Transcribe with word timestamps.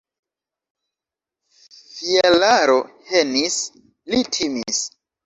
Fjalaro 1.97 2.79
henis, 3.11 3.59
li 4.15 4.23
timis. 4.39 4.81